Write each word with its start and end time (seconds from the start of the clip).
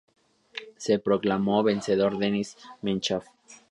Se 0.77 0.97
proclamó 0.97 1.61
vencedor 1.61 2.17
Denis 2.17 2.57
Menchov. 2.81 3.23